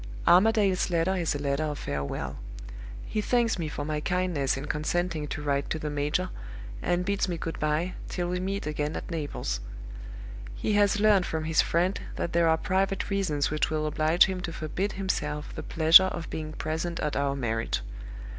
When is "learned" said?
10.99-11.27